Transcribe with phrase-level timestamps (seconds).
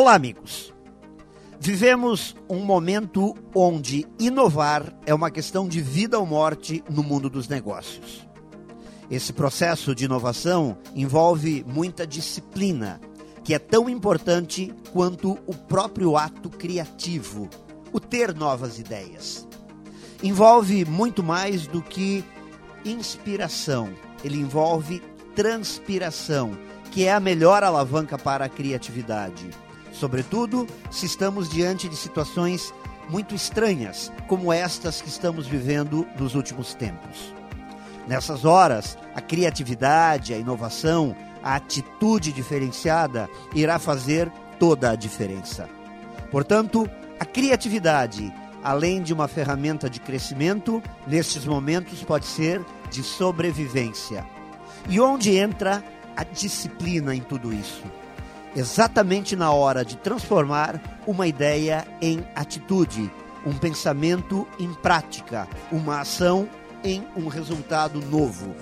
[0.00, 0.72] Olá, amigos.
[1.58, 7.48] Vivemos um momento onde inovar é uma questão de vida ou morte no mundo dos
[7.48, 8.24] negócios.
[9.10, 13.00] Esse processo de inovação envolve muita disciplina,
[13.42, 17.50] que é tão importante quanto o próprio ato criativo,
[17.92, 19.48] o ter novas ideias.
[20.22, 22.24] Envolve muito mais do que
[22.84, 23.90] inspiração,
[24.22, 25.02] ele envolve
[25.34, 26.56] transpiração,
[26.92, 29.50] que é a melhor alavanca para a criatividade
[29.92, 32.72] sobretudo se estamos diante de situações
[33.08, 37.34] muito estranhas, como estas que estamos vivendo nos últimos tempos.
[38.06, 45.68] Nessas horas, a criatividade, a inovação, a atitude diferenciada irá fazer toda a diferença.
[46.30, 54.24] Portanto, a criatividade, além de uma ferramenta de crescimento, nestes momentos pode ser de sobrevivência.
[54.88, 55.82] E onde entra
[56.16, 57.84] a disciplina em tudo isso?
[58.54, 63.10] Exatamente na hora de transformar uma ideia em atitude,
[63.46, 66.48] um pensamento em prática, uma ação
[66.84, 68.54] em um resultado novo.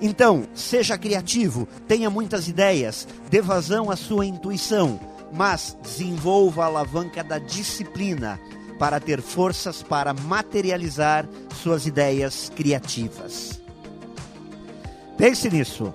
[0.00, 5.00] Então, seja criativo, tenha muitas ideias, dê vazão à sua intuição,
[5.32, 8.38] mas desenvolva a alavanca da disciplina
[8.78, 11.26] para ter forças para materializar
[11.62, 13.60] suas ideias criativas.
[15.16, 15.94] Pense nisso.